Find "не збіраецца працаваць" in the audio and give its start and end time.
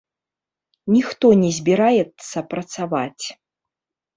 1.43-3.25